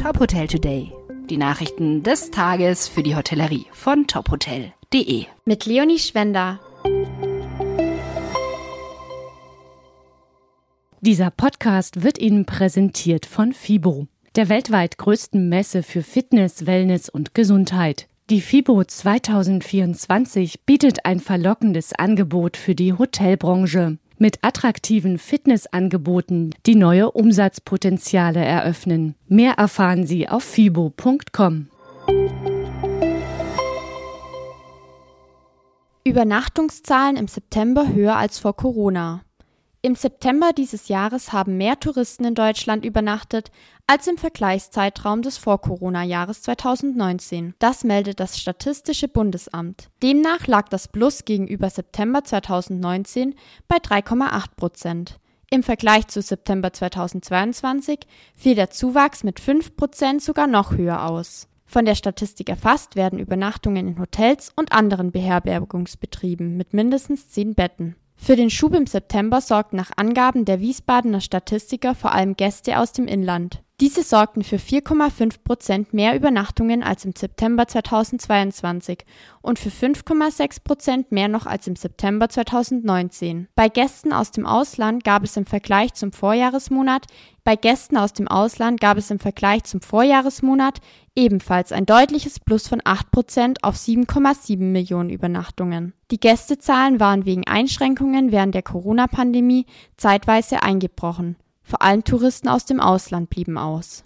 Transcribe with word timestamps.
Top 0.00 0.20
Hotel 0.20 0.46
Today. 0.46 0.92
Die 1.28 1.36
Nachrichten 1.36 2.04
des 2.04 2.30
Tages 2.30 2.86
für 2.86 3.02
die 3.02 3.16
Hotellerie 3.16 3.66
von 3.72 4.06
tophotel.de. 4.06 5.24
Mit 5.44 5.66
Leonie 5.66 5.98
Schwender. 5.98 6.60
Dieser 11.00 11.30
Podcast 11.32 12.04
wird 12.04 12.20
Ihnen 12.20 12.46
präsentiert 12.46 13.26
von 13.26 13.52
FIBO, 13.52 14.06
der 14.36 14.48
weltweit 14.48 14.98
größten 14.98 15.48
Messe 15.48 15.82
für 15.82 16.04
Fitness, 16.04 16.64
Wellness 16.64 17.08
und 17.08 17.34
Gesundheit. 17.34 18.06
Die 18.30 18.40
FIBO 18.40 18.84
2024 18.84 20.60
bietet 20.64 21.06
ein 21.06 21.18
verlockendes 21.18 21.92
Angebot 21.92 22.56
für 22.56 22.76
die 22.76 22.92
Hotelbranche 22.92 23.98
mit 24.18 24.38
attraktiven 24.42 25.18
Fitnessangeboten, 25.18 26.54
die 26.66 26.74
neue 26.74 27.10
Umsatzpotenziale 27.10 28.44
eröffnen. 28.44 29.14
Mehr 29.28 29.54
erfahren 29.54 30.06
Sie 30.06 30.28
auf 30.28 30.44
fibo.com. 30.44 31.68
Übernachtungszahlen 36.04 37.16
im 37.16 37.28
September 37.28 37.92
höher 37.92 38.16
als 38.16 38.38
vor 38.38 38.56
Corona. 38.56 39.22
Im 39.80 39.94
September 39.94 40.50
dieses 40.52 40.88
Jahres 40.88 41.32
haben 41.32 41.56
mehr 41.56 41.78
Touristen 41.78 42.24
in 42.24 42.34
Deutschland 42.34 42.84
übernachtet 42.84 43.52
als 43.86 44.08
im 44.08 44.18
Vergleichszeitraum 44.18 45.22
des 45.22 45.38
Vor-Corona-Jahres 45.38 46.42
2019. 46.42 47.54
Das 47.60 47.84
meldet 47.84 48.18
das 48.18 48.40
Statistische 48.40 49.06
Bundesamt. 49.06 49.88
Demnach 50.02 50.48
lag 50.48 50.68
das 50.68 50.88
Plus 50.88 51.24
gegenüber 51.24 51.70
September 51.70 52.24
2019 52.24 53.36
bei 53.68 53.76
3,8 53.76 54.46
Prozent. 54.56 55.20
Im 55.48 55.62
Vergleich 55.62 56.08
zu 56.08 56.22
September 56.22 56.72
2022 56.72 58.00
fiel 58.34 58.56
der 58.56 58.70
Zuwachs 58.70 59.22
mit 59.22 59.38
5 59.38 59.76
Prozent 59.76 60.22
sogar 60.22 60.48
noch 60.48 60.76
höher 60.76 61.04
aus. 61.04 61.46
Von 61.66 61.84
der 61.84 61.94
Statistik 61.94 62.48
erfasst 62.48 62.96
werden 62.96 63.20
Übernachtungen 63.20 63.86
in 63.86 64.00
Hotels 64.00 64.52
und 64.56 64.72
anderen 64.72 65.12
Beherbergungsbetrieben 65.12 66.56
mit 66.56 66.74
mindestens 66.74 67.28
10 67.28 67.54
Betten. 67.54 67.94
Für 68.20 68.36
den 68.36 68.50
Schub 68.50 68.74
im 68.74 68.86
September 68.86 69.40
sorgten 69.40 69.76
nach 69.76 69.92
Angaben 69.96 70.44
der 70.44 70.60
Wiesbadener 70.60 71.22
Statistiker 71.22 71.94
vor 71.94 72.12
allem 72.12 72.36
Gäste 72.36 72.78
aus 72.78 72.92
dem 72.92 73.06
Inland. 73.06 73.62
Diese 73.80 74.02
sorgten 74.02 74.42
für 74.42 74.56
4,5 74.56 75.44
Prozent 75.44 75.94
mehr 75.94 76.16
Übernachtungen 76.16 76.82
als 76.82 77.04
im 77.04 77.12
September 77.14 77.68
2022 77.68 79.04
und 79.40 79.60
für 79.60 79.68
5,6 79.68 80.64
Prozent 80.64 81.12
mehr 81.12 81.28
noch 81.28 81.46
als 81.46 81.68
im 81.68 81.76
September 81.76 82.28
2019. 82.28 83.46
Bei 83.54 83.68
Gästen 83.68 84.12
aus 84.12 84.32
dem 84.32 84.46
Ausland 84.46 85.04
gab 85.04 85.22
es 85.22 85.36
im 85.36 85.46
Vergleich 85.46 85.94
zum 85.94 86.10
Vorjahresmonat 86.10 87.06
bei 87.48 87.56
Gästen 87.56 87.96
aus 87.96 88.12
dem 88.12 88.28
Ausland 88.28 88.78
gab 88.78 88.98
es 88.98 89.10
im 89.10 89.18
Vergleich 89.18 89.64
zum 89.64 89.80
Vorjahresmonat 89.80 90.80
ebenfalls 91.16 91.72
ein 91.72 91.86
deutliches 91.86 92.40
Plus 92.40 92.68
von 92.68 92.82
8 92.84 93.10
Prozent 93.10 93.64
auf 93.64 93.76
7,7 93.76 94.58
Millionen 94.58 95.08
Übernachtungen. 95.08 95.94
Die 96.10 96.20
Gästezahlen 96.20 97.00
waren 97.00 97.24
wegen 97.24 97.46
Einschränkungen 97.46 98.32
während 98.32 98.54
der 98.54 98.60
Corona-Pandemie 98.60 99.64
zeitweise 99.96 100.62
eingebrochen. 100.62 101.36
Vor 101.68 101.82
allem 101.82 102.02
Touristen 102.02 102.48
aus 102.48 102.64
dem 102.64 102.80
Ausland 102.80 103.28
blieben 103.28 103.58
aus. 103.58 104.02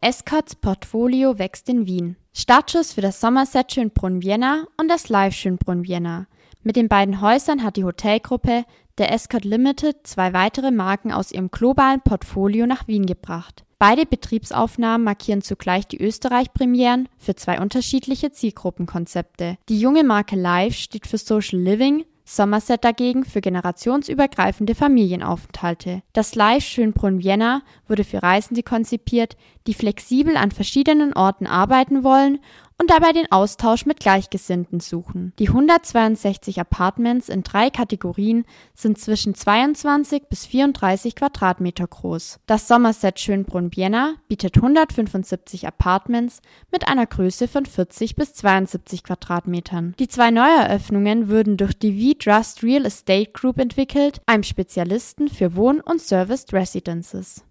Escorts 0.00 0.54
Portfolio 0.54 1.36
wächst 1.36 1.68
in 1.68 1.86
Wien. 1.86 2.16
Startschuss 2.32 2.92
für 2.92 3.00
das 3.00 3.20
Somerset 3.20 3.72
Schönbrunn 3.72 4.22
Vienna 4.22 4.68
und 4.80 4.86
das 4.86 5.08
Live 5.08 5.34
Schönbrunn 5.34 5.82
Vienna. 5.82 6.28
Mit 6.62 6.76
den 6.76 6.86
beiden 6.86 7.20
Häusern 7.20 7.64
hat 7.64 7.76
die 7.76 7.82
Hotelgruppe 7.82 8.64
der 8.98 9.12
Escort 9.12 9.44
Limited 9.44 10.06
zwei 10.06 10.32
weitere 10.32 10.70
Marken 10.70 11.10
aus 11.10 11.32
ihrem 11.32 11.50
globalen 11.50 12.02
Portfolio 12.02 12.66
nach 12.66 12.86
Wien 12.86 13.06
gebracht. 13.06 13.64
Beide 13.80 14.06
Betriebsaufnahmen 14.06 15.04
markieren 15.04 15.42
zugleich 15.42 15.88
die 15.88 16.00
Österreich-Premieren 16.00 17.08
für 17.18 17.34
zwei 17.34 17.60
unterschiedliche 17.60 18.30
Zielgruppenkonzepte. 18.30 19.58
Die 19.68 19.80
junge 19.80 20.04
Marke 20.04 20.36
Live 20.36 20.76
steht 20.76 21.08
für 21.08 21.18
Social 21.18 21.58
Living, 21.58 22.04
Somerset 22.28 22.84
dagegen 22.84 23.24
für 23.24 23.40
generationsübergreifende 23.40 24.74
Familienaufenthalte. 24.74 26.02
Das 26.12 26.34
Live 26.34 26.64
Schönbrunn 26.64 27.22
Vienna 27.22 27.62
wurde 27.86 28.02
für 28.02 28.22
Reisende 28.22 28.64
konzipiert, 28.64 29.36
die 29.68 29.74
flexibel 29.74 30.36
an 30.36 30.50
verschiedenen 30.50 31.12
Orten 31.12 31.46
arbeiten 31.46 32.02
wollen 32.02 32.40
und 32.78 32.90
dabei 32.90 33.12
den 33.12 33.30
Austausch 33.32 33.86
mit 33.86 34.00
Gleichgesinnten 34.00 34.80
suchen. 34.80 35.32
Die 35.38 35.48
162 35.48 36.60
Apartments 36.60 37.28
in 37.28 37.42
drei 37.42 37.70
Kategorien 37.70 38.44
sind 38.74 38.98
zwischen 38.98 39.34
22 39.34 40.24
bis 40.28 40.46
34 40.46 41.14
Quadratmeter 41.14 41.86
groß. 41.86 42.40
Das 42.46 42.68
Somerset 42.68 43.18
Schönbrunn 43.18 43.74
Vienna 43.74 44.14
bietet 44.28 44.56
175 44.56 45.66
Apartments 45.66 46.40
mit 46.70 46.88
einer 46.88 47.06
Größe 47.06 47.48
von 47.48 47.64
40 47.64 48.16
bis 48.16 48.34
72 48.34 49.02
Quadratmetern. 49.02 49.94
Die 49.98 50.08
zwei 50.08 50.30
Neueröffnungen 50.30 51.28
würden 51.28 51.56
durch 51.56 51.78
die 51.78 52.14
V-Trust 52.14 52.62
Real 52.62 52.84
Estate 52.84 53.30
Group 53.32 53.58
entwickelt, 53.58 54.20
einem 54.26 54.42
Spezialisten 54.42 55.28
für 55.28 55.56
Wohn- 55.56 55.80
und 55.80 56.00
Serviced 56.00 56.52
Residences. 56.52 57.42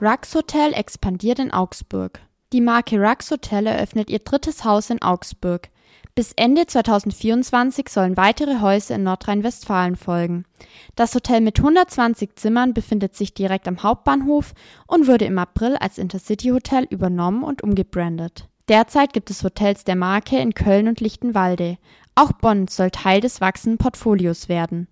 Rux 0.00 0.34
Hotel 0.34 0.72
expandiert 0.72 1.38
in 1.38 1.52
Augsburg. 1.52 2.20
Die 2.52 2.60
Marke 2.60 2.98
Rux 2.98 3.30
Hotel 3.30 3.68
eröffnet 3.68 4.10
ihr 4.10 4.18
drittes 4.18 4.64
Haus 4.64 4.90
in 4.90 5.00
Augsburg. 5.00 5.68
Bis 6.16 6.32
Ende 6.32 6.66
2024 6.66 7.88
sollen 7.88 8.16
weitere 8.16 8.60
Häuser 8.60 8.96
in 8.96 9.04
Nordrhein-Westfalen 9.04 9.94
folgen. 9.94 10.46
Das 10.96 11.14
Hotel 11.14 11.40
mit 11.40 11.58
120 11.58 12.34
Zimmern 12.34 12.74
befindet 12.74 13.14
sich 13.14 13.34
direkt 13.34 13.68
am 13.68 13.84
Hauptbahnhof 13.84 14.54
und 14.88 15.06
wurde 15.06 15.26
im 15.26 15.38
April 15.38 15.76
als 15.76 15.98
Intercity 15.98 16.48
Hotel 16.48 16.86
übernommen 16.90 17.44
und 17.44 17.62
umgebrandet. 17.62 18.48
Derzeit 18.68 19.12
gibt 19.12 19.30
es 19.30 19.44
Hotels 19.44 19.84
der 19.84 19.96
Marke 19.96 20.38
in 20.38 20.54
Köln 20.54 20.88
und 20.88 21.00
Lichtenwalde. 21.00 21.78
Auch 22.16 22.32
Bonn 22.32 22.66
soll 22.66 22.90
Teil 22.90 23.20
des 23.20 23.40
wachsenden 23.40 23.78
Portfolios 23.78 24.48
werden. 24.48 24.88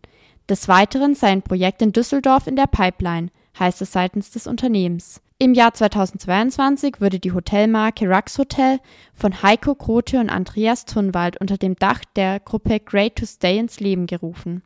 Des 0.48 0.68
Weiteren 0.68 1.14
sei 1.14 1.28
ein 1.28 1.42
Projekt 1.42 1.82
in 1.82 1.92
Düsseldorf 1.92 2.46
in 2.46 2.56
der 2.56 2.66
Pipeline 2.66 3.30
heißt 3.58 3.82
es 3.82 3.92
seitens 3.92 4.30
des 4.30 4.46
Unternehmens. 4.46 5.20
Im 5.38 5.54
Jahr 5.54 5.74
2022 5.74 7.00
wurde 7.00 7.18
die 7.18 7.32
Hotelmarke 7.32 8.08
Rux 8.08 8.38
Hotel 8.38 8.78
von 9.12 9.42
Heiko 9.42 9.74
Grote 9.74 10.20
und 10.20 10.30
Andreas 10.30 10.84
Thunwald 10.84 11.40
unter 11.40 11.58
dem 11.58 11.74
Dach 11.74 12.04
der 12.14 12.38
Gruppe 12.38 12.78
Great 12.78 13.16
to 13.16 13.26
Stay 13.26 13.58
ins 13.58 13.80
Leben 13.80 14.06
gerufen. 14.06 14.62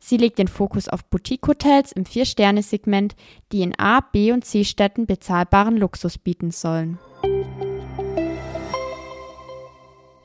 Sie 0.00 0.16
legt 0.16 0.40
den 0.40 0.48
Fokus 0.48 0.88
auf 0.88 1.04
Boutique-Hotels 1.04 1.92
im 1.92 2.06
Vier-Sterne-Segment, 2.06 3.14
die 3.52 3.62
in 3.62 3.78
A, 3.78 4.00
B 4.00 4.32
und 4.32 4.44
C-Städten 4.44 5.06
bezahlbaren 5.06 5.76
Luxus 5.76 6.18
bieten 6.18 6.50
sollen. 6.50 6.98